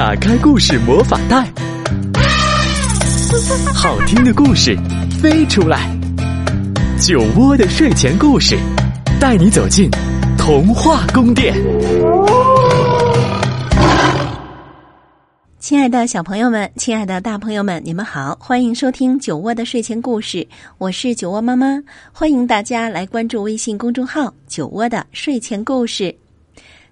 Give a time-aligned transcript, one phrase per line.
[0.00, 1.46] 打开故事魔法袋，
[3.74, 4.74] 好听的故事
[5.20, 5.94] 飞出来。
[6.98, 8.56] 酒窝的睡前故事，
[9.20, 9.90] 带你走进
[10.38, 11.54] 童话宫殿。
[15.58, 20.48] 亲爱的小朋友们，亲爱的大朋友们，你们好，欢迎收听酒窝的睡前故事，
[20.78, 21.78] 我是酒窝妈妈，
[22.10, 26.16] 欢迎大家来关注微信公众号“酒窝的睡前故事”。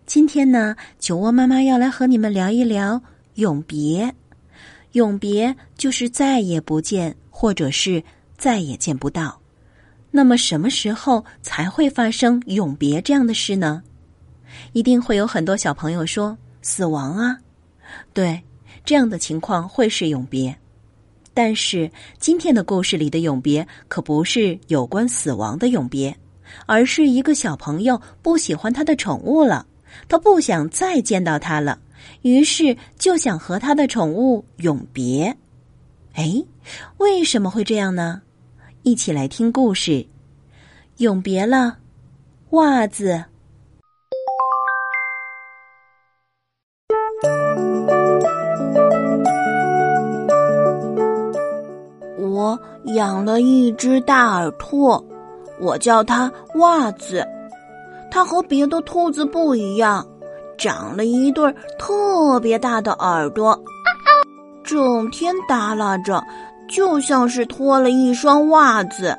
[0.09, 3.03] 今天呢，酒窝妈妈要来和你们聊一聊
[3.35, 4.11] 永别。
[4.93, 8.03] 永别就是再也不见，或者是
[8.39, 9.39] 再也见不到。
[10.11, 13.83] 那么，什么时候才会发生永别这样的事呢？
[14.73, 17.37] 一定会有很多小朋友说：“死亡啊！”
[18.15, 18.43] 对。
[18.87, 20.57] 这样的情况会是永别，
[21.35, 26.16] 但是今天的故事里的永别可不是有关死亡的永别，
[26.65, 29.66] 而是一个小朋友不喜欢他的宠物了，
[30.07, 31.79] 他不想再见到他了，
[32.23, 35.35] 于是就想和他的宠物永别。
[36.15, 36.45] 哎，
[36.99, 38.23] 为什么会这样呢？
[38.82, 40.07] 一起来听故事。
[40.99, 41.79] 永别了，
[42.51, 43.24] 袜子。
[52.19, 52.59] 我
[52.95, 54.91] 养了一只大耳兔，
[55.60, 57.26] 我叫它袜子。
[58.10, 60.06] 它和别的兔子不一样，
[60.56, 63.59] 长了一对特别大的耳朵，
[64.64, 66.22] 整天耷拉着，
[66.69, 69.16] 就像是脱了一双袜子。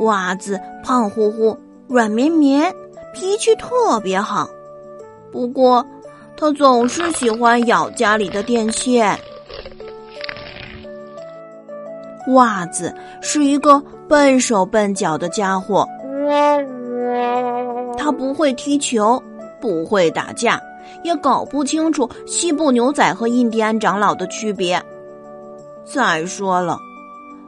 [0.00, 1.56] 袜子胖乎乎、
[1.88, 2.74] 软绵绵，
[3.14, 4.48] 脾气特别好。
[5.32, 5.84] 不过。
[6.38, 9.18] 它总是喜欢咬家里的电线。
[12.28, 15.86] 袜子是一个笨手笨脚的家伙，
[17.96, 19.22] 他不会踢球，
[19.60, 20.60] 不会打架，
[21.02, 24.82] 也搞不清楚西部牛仔和印第安长老的区别。
[25.84, 26.78] 再说了，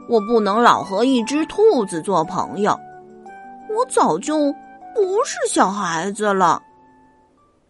[0.07, 2.77] 我不能老和一只兔子做朋友，
[3.69, 4.51] 我早就
[4.95, 6.61] 不是小孩子了，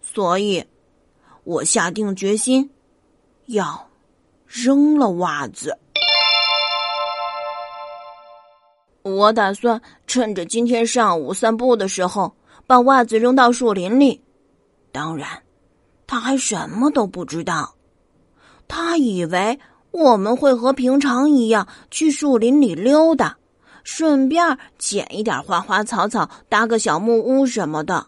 [0.01, 0.63] 所以。
[1.45, 2.69] 我下定决心，
[3.47, 3.87] 要
[4.45, 5.75] 扔了袜子。
[9.01, 12.35] 我打算趁着今天上午散步的时候，
[12.67, 14.21] 把袜子扔到树林里。
[14.91, 15.27] 当然，
[16.05, 17.75] 他还什么都不知道。
[18.67, 19.59] 他以为
[19.91, 23.37] 我们会和平常一样去树林里溜达，
[23.83, 28.05] 顺便捡一点花花草草，搭个小木屋什么的。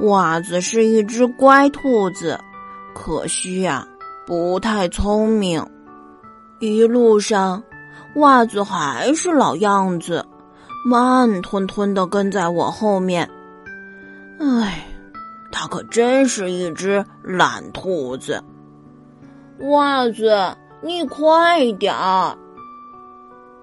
[0.00, 2.38] 袜子是一只乖兔子，
[2.94, 3.86] 可惜呀，
[4.26, 5.64] 不太聪明。
[6.60, 7.62] 一路上，
[8.16, 10.24] 袜子还是老样子，
[10.84, 13.28] 慢吞吞的跟在我后面。
[14.38, 14.86] 唉，
[15.50, 18.44] 它可真是一只懒兔子。
[19.70, 22.36] 袜子，你快点儿！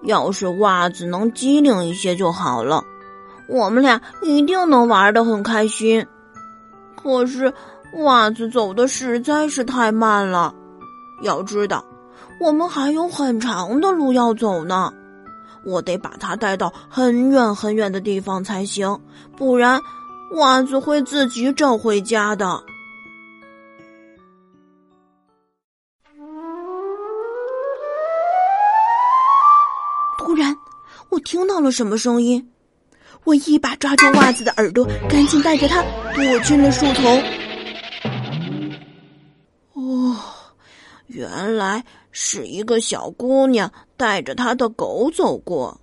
[0.04, 2.84] 要是袜子能机灵一些就好了，
[3.48, 6.04] 我们俩一定能玩的很开心。
[6.96, 7.54] 可是，
[8.04, 10.54] 袜子走的实在是太慢了。
[11.22, 11.84] 要知道，
[12.40, 14.94] 我们还有很长的路要走呢。
[15.66, 19.02] 我得把它带到很远很远的地方才行，
[19.36, 19.82] 不然
[20.34, 22.64] 袜子会自己找回家的。
[30.20, 30.56] 突然，
[31.10, 32.50] 我听到了什么声音。
[33.24, 35.84] 我一把抓住袜子的耳朵，赶紧带着它
[36.16, 37.22] 躲进了树丛。
[41.08, 45.80] 原来是一个小姑娘带着她的狗走过。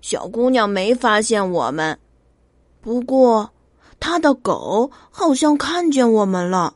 [0.00, 1.98] 小姑娘没发现我们，
[2.80, 3.50] 不过
[4.00, 6.74] 她的狗好像看见我们了。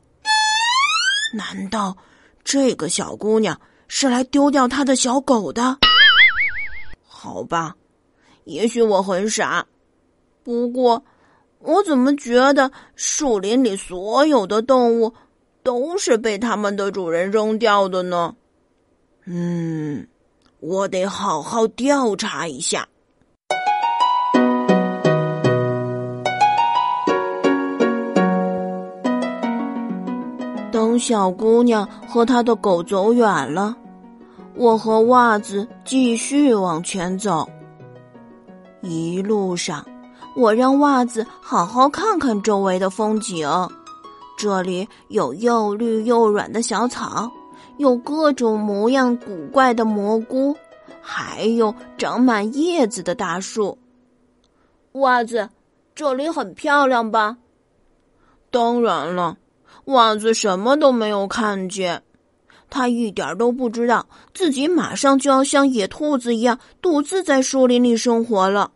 [1.35, 1.97] 难道
[2.45, 5.79] 这个小姑娘是来丢掉她的小狗的？
[7.07, 7.75] 好吧。
[8.45, 9.67] 也许我很傻，
[10.45, 11.05] 不过
[11.59, 15.13] 我怎么觉得树林里所有的动物
[15.67, 18.37] 都是被他们的主人扔掉的呢？
[19.25, 20.07] 嗯，
[20.61, 22.87] 我得好好调查一下。
[30.71, 33.77] 等小姑娘和她的狗走远了，
[34.55, 37.49] 我和袜子继续往前走。
[38.83, 39.85] 一路上，
[40.37, 43.49] 我让袜子好好看看周围的风景。
[44.37, 47.31] 这里有又绿又软的小草，
[47.79, 50.55] 有各种模样古怪的蘑菇，
[51.01, 53.79] 还有长满叶子的大树。
[54.93, 55.49] 袜子，
[55.95, 57.39] 这里很漂亮吧？
[58.51, 59.37] 当然了，
[59.87, 62.03] 袜子什么都没有看见。
[62.69, 68.73] 他一点都不知道自己马上就要像野兔子一样独自在树林里生活了。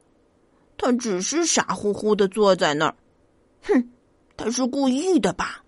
[0.79, 2.95] 他只是傻乎乎的坐在那儿。
[3.63, 3.91] 哼，
[4.43, 5.63] 他是故意的吧？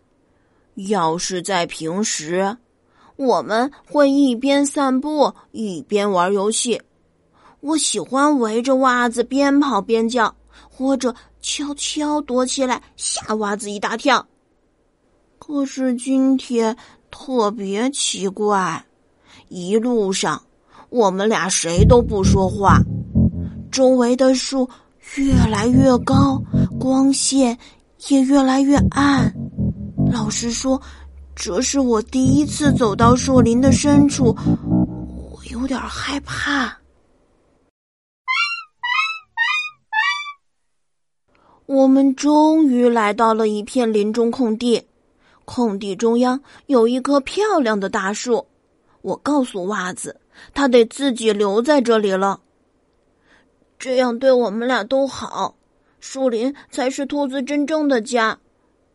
[0.76, 2.56] 要是在平时，
[3.16, 6.80] 我们会一边散步一边玩游戏。
[7.60, 10.34] 我喜欢围着袜子边跑边叫，
[10.70, 14.26] 或者悄悄躲起来吓袜子一大跳。
[15.38, 16.74] 可是今天。
[17.14, 18.82] 特别奇怪，
[19.50, 20.42] 一路上
[20.88, 22.80] 我们俩谁都不说话，
[23.70, 24.66] 周围的树
[25.16, 26.42] 越来越高，
[26.80, 27.58] 光线
[28.08, 29.32] 也越来越暗。
[30.10, 30.80] 老实说，
[31.36, 34.36] 这是我第一次走到树林的深处，
[35.30, 36.78] 我有点害怕。
[41.66, 44.86] 我们终于来到了一片林中空地。
[45.44, 48.46] 空地中央有一棵漂亮的大树，
[49.00, 50.20] 我告诉袜子，
[50.54, 52.40] 他得自己留在这里了。
[53.78, 55.56] 这样对我们俩都好，
[56.02, 58.36] 树林才是兔子真正的家。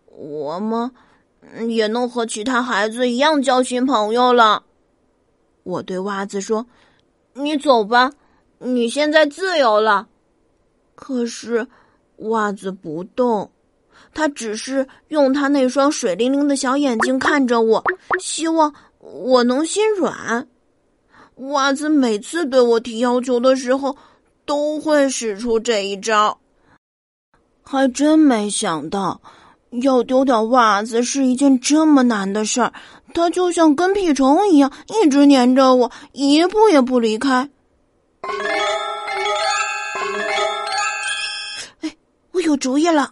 [0.08, 0.92] 我们
[1.70, 4.62] 也能和其他孩子一样交新朋友了。
[5.64, 6.68] 我对袜子说
[7.34, 8.12] ：“你走吧，
[8.60, 10.10] 你现在自由了。”
[10.96, 11.66] 可是
[12.18, 13.50] 袜子不动。
[14.14, 17.82] 他只是用他那双水灵灵的小眼睛看着我，
[18.20, 20.46] 希望我能心软。
[21.36, 23.96] 袜子每次对我提要求的时候，
[24.46, 26.38] 都会使出这一招。
[27.70, 29.20] 还真没想到，
[29.82, 32.72] 要丢掉袜子是一件这么难的事儿。
[33.14, 37.50] 它就像跟屁虫一样，一直黏着我，一步也不离开。
[41.82, 41.94] 哎，
[42.32, 43.12] 我有主意了。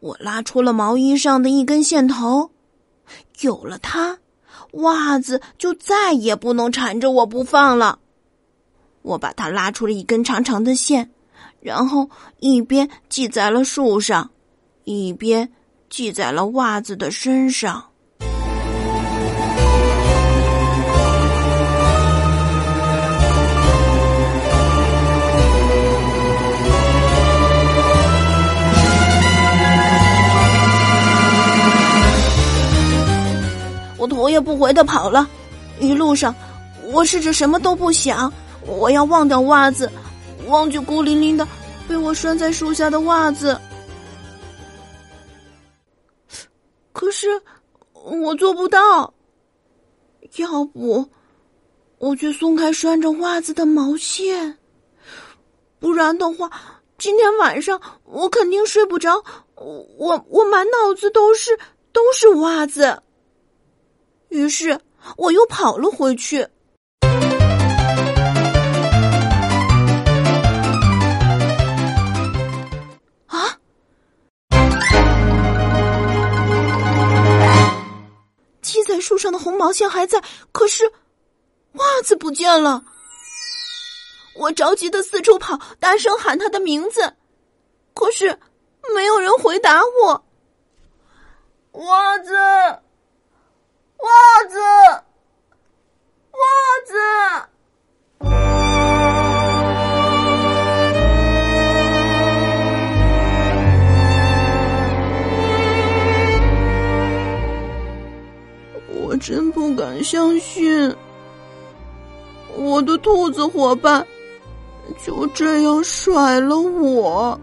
[0.00, 2.50] 我拉出了毛衣上的一根线头，
[3.40, 4.18] 有了它，
[4.72, 7.98] 袜子就再也不能缠着我不放了。
[9.02, 11.10] 我把它拉出了一根长长的线，
[11.64, 14.30] 然后一边系在了树上，
[14.84, 15.48] 一边
[15.88, 17.82] 系在了袜子的身上。
[33.96, 35.26] 我头也不回的跑了，
[35.80, 36.34] 一路上
[36.92, 38.30] 我试着什么都不想，
[38.66, 39.90] 我要忘掉袜子，
[40.46, 41.46] 忘记孤零零的
[41.88, 43.58] 被我拴在树下的袜子。
[46.92, 47.28] 可是
[47.92, 49.12] 我做不到，
[50.36, 51.08] 要不
[51.98, 54.58] 我去松开拴着袜子的毛线，
[55.78, 56.50] 不然的话，
[56.98, 59.22] 今天晚上我肯定睡不着。
[59.54, 61.58] 我我满脑子都是
[61.92, 63.02] 都是袜子。
[64.28, 64.78] 于是
[65.16, 66.46] 我又跑了回去。
[79.04, 80.90] 树上的红毛线还在，可是
[81.72, 82.82] 袜子不见了。
[84.36, 87.14] 我着急的四处跑，大声喊他的名字，
[87.94, 88.38] 可是
[88.94, 90.24] 没有人回答我。
[91.72, 92.32] 袜子。
[94.04, 94.58] 袜子，
[96.32, 96.40] 袜
[96.84, 97.48] 子，
[109.24, 110.94] 真不敢相信，
[112.58, 114.06] 我的兔子伙伴
[115.02, 117.40] 就这样甩了我。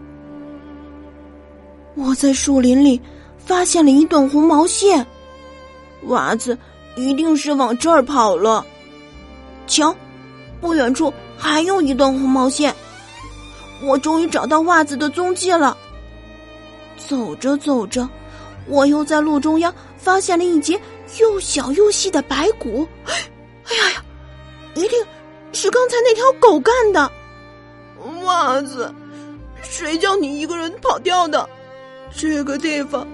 [1.96, 3.00] 我在树林里
[3.36, 5.04] 发现了一段红毛线。
[6.06, 6.56] 袜子
[6.94, 8.64] 一定是往这儿跑了。
[9.66, 9.92] 瞧，
[10.60, 12.72] 不远处还有一段红毛线。
[13.82, 15.76] 我终于找到袜子的踪迹了。
[16.96, 18.08] 走着走着，
[18.68, 20.80] 我又在路中央发现了一截
[21.18, 22.86] 又小又细的白骨。
[23.04, 24.04] 哎呀呀，
[24.74, 25.06] 一定
[25.52, 27.10] 是刚才那条狗干的。
[28.22, 28.92] 袜子，
[29.62, 31.48] 谁叫你一个人跑掉的？
[32.16, 33.06] 这个地方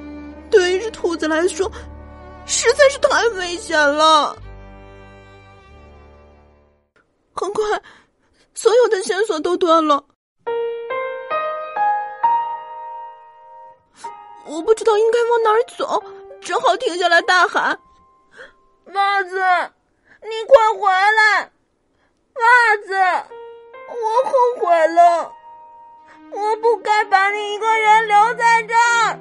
[0.51, 1.71] 对于只兔子来说。
[2.51, 4.35] 实在是太危险了！
[7.35, 7.63] 很快，
[8.55, 10.03] 所有的线索都断了。
[14.47, 16.03] 我不知道应该往哪儿走，
[16.41, 17.79] 只好停下来大喊
[18.95, 19.37] ：“袜子
[20.23, 21.51] 你快回来
[22.35, 22.43] 袜
[22.87, 22.95] 子
[23.91, 25.31] 我后悔了
[26.31, 29.19] 我不该把你一个人留在这儿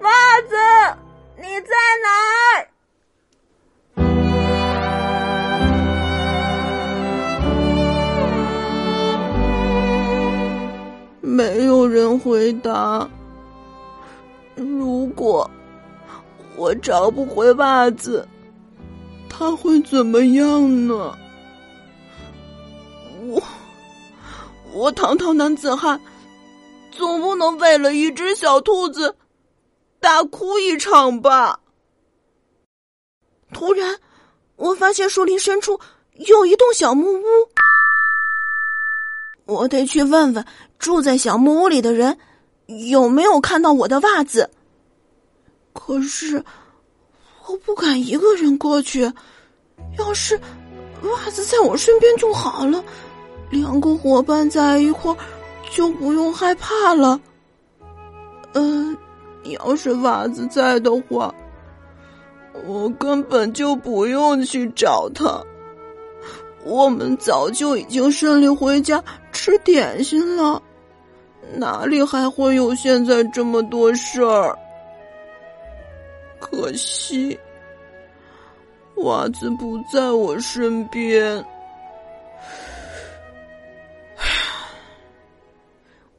[0.00, 0.54] 袜子
[1.36, 2.08] 你在哪
[2.58, 2.68] 儿？
[11.22, 13.08] 没有人回答
[14.56, 15.50] 如果
[16.56, 18.28] 我找不回袜子
[19.40, 21.16] 他会怎么样呢？”
[23.24, 23.42] 我
[24.74, 25.98] 我堂堂男子汉，
[26.90, 29.16] 总不能为了一只小兔子
[29.98, 31.58] 大哭一场吧？
[33.54, 33.98] 突然，
[34.56, 35.80] 我发现树林深处
[36.16, 37.24] 有一栋小木屋。
[39.46, 40.44] 我得去问问
[40.78, 42.18] 住在小木屋里的人，
[42.90, 44.50] 有没有看到我的袜子。
[45.72, 46.44] 可是
[47.50, 49.10] 我不敢一个人过去，
[49.98, 50.38] 要是
[51.02, 52.80] 袜子在我身边就好了，
[53.50, 55.12] 两个伙伴在一块
[55.68, 57.20] 就不用害怕了。
[58.52, 58.96] 嗯，
[59.42, 61.34] 要是袜子在的话，
[62.64, 65.42] 我根本就不用去找他。
[66.62, 69.02] 我们早就已经顺利回家
[69.32, 70.62] 吃点心了，
[71.56, 74.56] 哪里还会有现在这么多事儿？
[76.40, 77.38] 可惜，
[78.96, 81.44] 袜子不在我身边。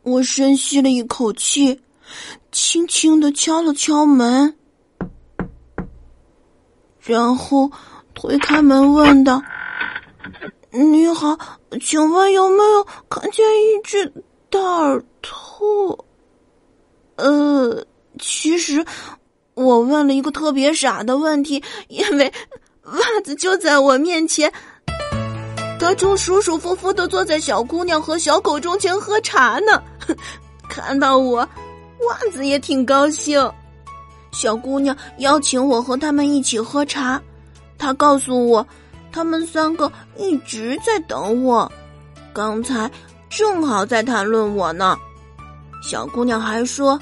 [0.03, 1.79] 我深吸了一口气，
[2.51, 4.55] 轻轻的敲了敲门，
[6.99, 7.69] 然后
[8.13, 9.41] 推开门问道。
[10.71, 11.37] 你好，
[11.81, 14.11] 请问有没有看见一只
[14.49, 16.05] 大耳兔？
[17.17, 17.85] 呃，
[18.17, 18.83] 其实
[19.53, 22.31] 我问了一个特别傻的问题，因为
[22.83, 24.51] 袜子就在我面前，
[25.79, 29.81] 他正舒舒服服的坐在小姑娘和小狗中间喝茶呢。
[30.69, 33.51] 看到我，袜子也挺高兴。
[34.31, 37.21] 小姑娘邀请我和他们一起喝茶，
[37.77, 38.65] 她告诉我。
[39.13, 41.69] 他们三个一直在等我，
[42.31, 42.89] 刚才
[43.29, 44.97] 正好在谈论我呢。
[45.83, 46.97] 小姑娘还说，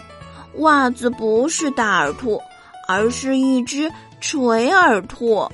[0.58, 2.41] 袜子不是大耳兔，
[2.88, 3.89] 而是一只
[4.20, 5.48] 垂耳兔。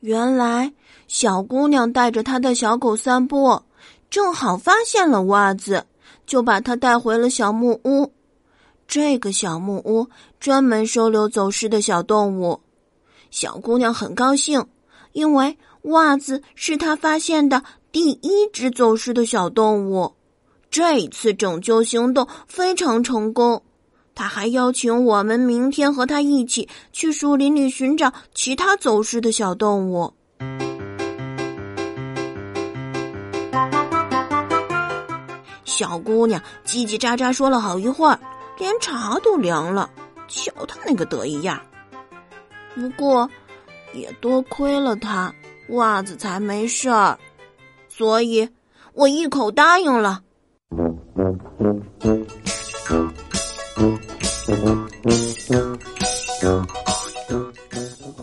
[0.00, 0.72] 原来，
[1.08, 3.62] 小姑娘带着她的小狗散步，
[4.10, 5.86] 正好发现了袜子，
[6.26, 8.12] 就把它带回了小木屋。
[8.86, 10.06] 这个小木屋
[10.38, 12.60] 专门收留走失的小动物。
[13.30, 14.66] 小姑娘很高兴，
[15.12, 20.12] 因为袜子是她发现的第一只走失的小动物。
[20.72, 23.62] 这一次拯救行动非常成功，
[24.14, 30.14] 他还邀请我们明天和他一起去树林里寻找其他走失的小动物。
[35.66, 38.18] 小姑娘叽叽喳喳说了好一会儿，
[38.58, 39.90] 连茶都凉了。
[40.26, 41.60] 瞧她那个得意样！
[42.74, 43.28] 不过，
[43.92, 45.34] 也多亏了他，
[45.68, 47.18] 袜子才没事儿，
[47.90, 48.48] 所以
[48.94, 50.22] 我一口答应了。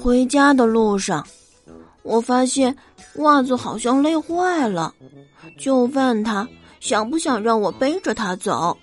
[0.01, 1.25] 回家的路上，
[2.03, 2.75] 我发现
[3.15, 4.93] 袜子好像累坏了，
[5.57, 6.48] 就问他
[6.79, 8.77] 想不想让我背着他走。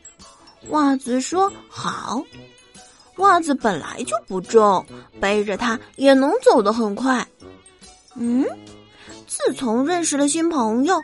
[0.70, 2.22] 袜子说好。
[3.16, 4.84] 袜子本来就不重，
[5.18, 7.26] 背着它也能走得很快。
[8.14, 8.44] 嗯，
[9.26, 11.02] 自从认识了新朋友，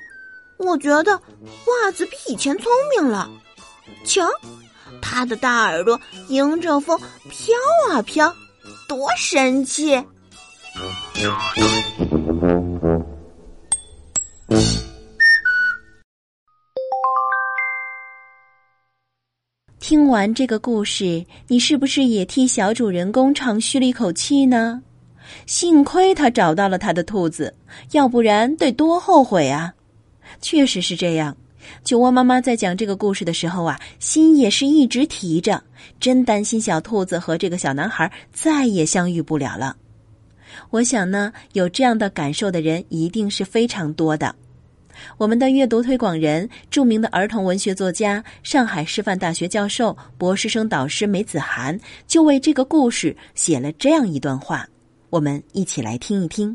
[0.59, 3.31] 我觉得袜子比以前聪明了。
[4.05, 4.27] 瞧，
[5.01, 7.55] 它的大耳朵迎着风飘
[7.91, 8.35] 啊飘，
[8.89, 10.03] 多神气！
[19.79, 24.83] 听完这个故事，你是不是也替小主人公长吁了一口气呢？
[25.47, 27.55] 幸亏他找到了他的兔子，
[27.93, 29.75] 要不然得多后悔啊！
[30.41, 31.37] 确实是这样。
[31.85, 35.63] 酒窝妈妈在讲这个故事的时候啊，心也是一直提着，
[36.01, 39.77] 真担心小兔子和这个小男孩再也相遇不了了。
[40.71, 44.35] 我想呢，有这样的感受的人一定是非常多的。
[45.17, 54.69] 我们的阅读推广人、著名的儿童文学作家、上海师范大学教授、博士生导师梅子涵就为这个故事写了这样一段话，
[55.09, 56.55] 我们一起来听一听。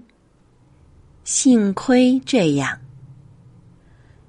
[1.23, 2.77] 幸亏这样，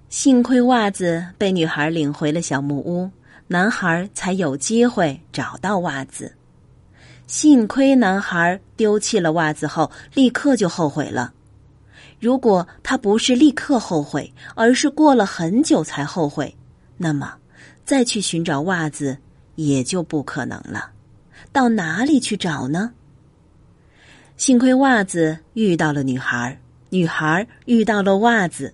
[0.09, 3.11] 幸亏袜子被女孩领回了小木屋，
[3.47, 6.35] 男孩才有机会找到袜子。
[7.27, 11.35] 幸亏男孩丢弃了袜子后，立刻就后悔了。
[12.19, 16.57] 如果他不是立刻后悔，而是过了很久才后悔，
[16.97, 17.35] 那么
[17.85, 19.19] 再去寻找袜子
[19.57, 20.91] 也就不可能了。
[21.53, 22.95] 到哪里去找呢？
[24.39, 28.73] 幸亏袜子遇到了女孩，女孩遇到了袜子。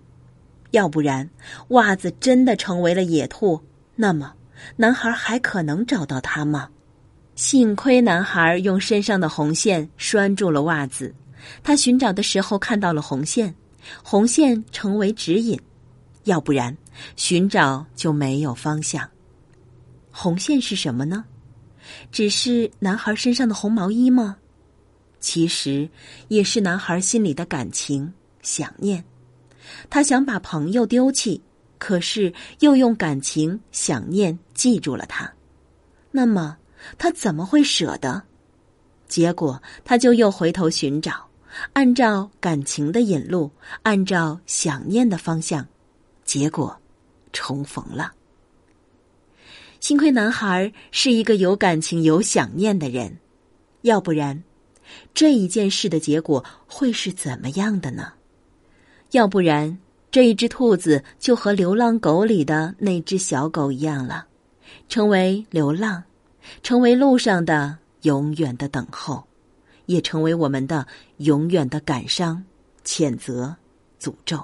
[0.75, 1.31] 要不然，
[1.69, 3.61] 袜子真的成为了野兔，
[3.95, 4.35] 那么
[4.75, 6.69] 男孩还可能找到它吗？
[7.37, 11.15] 幸亏男孩用身上的红线拴住了袜子，
[11.63, 13.55] 他寻找的时候看到了红线，
[14.03, 15.57] 红线成为指引，
[16.25, 16.77] 要不然
[17.15, 19.09] 寻找就没有方向。
[20.11, 21.25] 红线是什么呢？
[22.11, 24.39] 只是男孩身上的红毛衣吗？
[25.21, 25.89] 其实
[26.27, 28.13] 也是男孩心里的感情，
[28.43, 29.05] 想念。
[29.95, 31.41] 他想把朋友丢弃，
[31.79, 35.33] 可是又用感情、想念记住了他。
[36.11, 36.59] 那么
[36.99, 38.21] 他怎么会舍得？
[39.07, 41.29] 结果他就又回头寻找，
[41.75, 43.49] 按照感情的引路，
[43.85, 45.65] 按照想念的方向，
[46.25, 46.77] 结果
[47.33, 48.13] 重逢了。
[49.79, 53.17] 幸亏男孩是一个有感情、有想念的人，
[53.83, 54.43] 要不然
[55.15, 58.15] 这一件事的结果会是怎么样的呢？
[59.13, 59.79] 要不然，
[60.15, 64.29] 这一只兔子就和流浪狗里的那只小狗一样了，
[64.89, 66.05] 成为流浪，
[66.63, 69.25] 成为路上的永远的等候，
[69.87, 72.45] 也成为我们的永远的感伤、
[72.85, 73.57] 谴责、
[74.01, 74.41] 诅咒。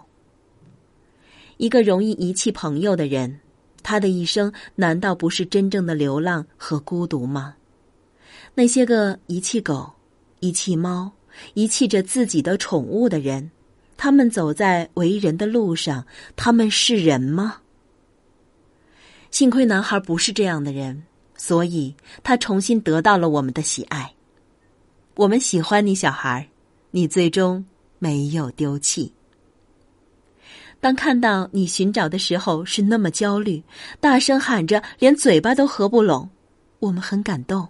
[1.57, 3.39] 一个容易遗弃朋友的人，
[3.81, 7.55] 他的一生难道不是真正的流浪和孤独吗？
[8.57, 9.89] 那些个遗弃狗、
[10.41, 11.13] 遗弃猫、
[11.55, 13.53] 遗弃着自己的宠物的人。
[14.03, 17.59] 他们走在为人的路上，他们是人吗？
[19.31, 21.03] 幸亏男孩不是这样的人，
[21.37, 24.15] 所以他重新得到了我们的喜爱。
[25.17, 26.49] 我们喜欢你，小孩
[26.93, 27.63] 你最终
[27.99, 29.13] 没有丢弃。
[30.81, 33.63] 当看到你寻找的时候是那么焦虑，
[34.01, 36.31] 大声喊着，连嘴巴都合不拢，
[36.79, 37.69] 我们很感动。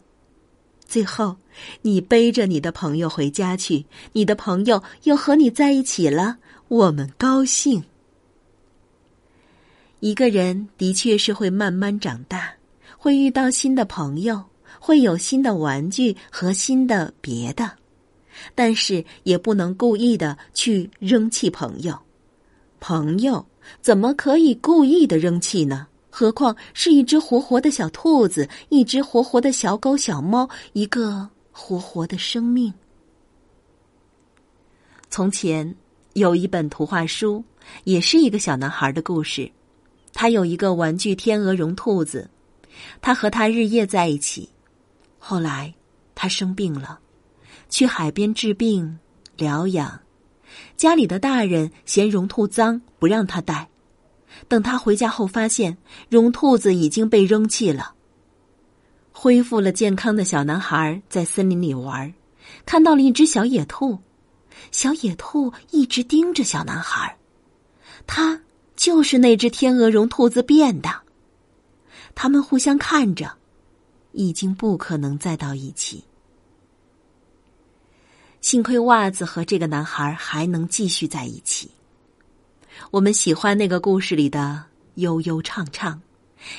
[0.86, 1.36] 最后，
[1.82, 7.82] 你背着你的朋友回家去，你的朋友又和你在一起了，我们高兴。
[10.00, 12.54] 一个人的确是会慢慢长大，
[12.96, 14.42] 会遇到新的朋友，
[14.78, 17.70] 会有新的玩具和新的别的，
[18.54, 21.98] 但是也不能故意的去扔弃朋友。
[22.80, 23.44] 朋友
[23.82, 25.86] 怎么可以故意的扔弃呢？
[26.08, 32.72] 何况是一只活活的小兔子，一只活活的小狗、小猫，一个活活的生命。
[35.08, 35.74] 从前
[36.14, 37.44] 有一本图画书，
[37.84, 39.50] 也是一个小男孩的故事。
[40.12, 42.28] 他有一个玩具天鹅绒兔子，
[43.00, 44.48] 他和他日夜在一起。
[45.18, 45.74] 后来
[46.14, 46.98] 他生病了，
[47.68, 48.98] 去海边治病
[49.36, 50.00] 疗养。
[50.76, 53.68] 家里的大人嫌绒兔脏，不让他带。
[54.48, 55.76] 等他回家后，发现
[56.08, 57.94] 绒兔子已经被扔弃了。
[59.22, 62.14] 恢复了健康的小男孩在森林里玩，
[62.64, 63.98] 看到了一只小野兔。
[64.72, 67.18] 小野兔一直盯着小男孩，
[68.06, 68.40] 他
[68.76, 70.88] 就是那只天鹅绒兔子变的。
[72.14, 73.30] 他们互相看着，
[74.12, 76.02] 已经不可能再到一起。
[78.40, 81.70] 幸亏袜子和这个男孩还能继续在一起。
[82.90, 86.00] 我们喜欢那个故事里的悠悠畅畅，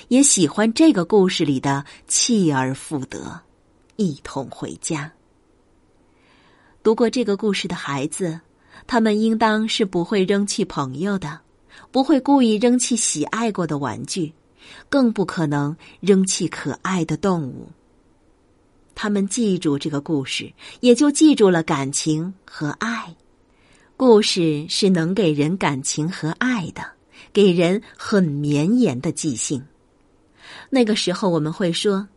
[0.08, 3.42] 也喜欢这个故事里的弃而复得，
[3.96, 5.12] 一同回家。
[6.84, 8.42] 读过这个故事的孩子，
[8.88, 11.40] 他们应当是不会扔弃朋友的，
[11.92, 14.34] 不会故意扔弃喜爱过的玩具，
[14.90, 17.70] 更不可能扔弃可爱的动物。
[18.96, 23.16] 他们记住这个故事，也就记住了感情和爱。
[23.96, 26.84] 故事是能给人感情和爱的，
[27.32, 29.64] 给人很绵延的记性。
[30.70, 32.08] 那个时候我们会说：“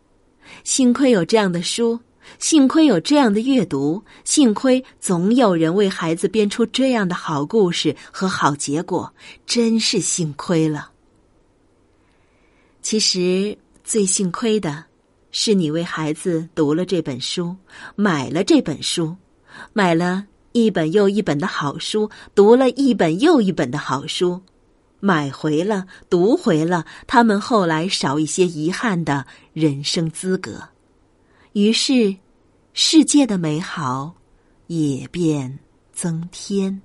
[0.63, 1.99] 幸亏有这样的书，
[2.39, 9.13] 幸亏有这样的阅读，幸亏总有人为孩子编出这样的好故事和好结果，
[9.45, 10.91] 真是幸亏了。”
[12.81, 14.85] 其实最幸亏的，
[15.31, 17.55] 是你为孩子读了这本书，
[17.95, 19.15] 买了这本书，
[19.73, 20.25] 买了。
[20.57, 24.41] 一本又一本的好书，读了一本又一本的好书，
[25.05, 30.69] 买回了，读回了，他们后来少一些遗憾的人生资格，
[31.53, 32.17] 于是，
[32.73, 34.15] 世界的美好
[34.65, 35.59] 也便
[35.93, 36.81] 增添。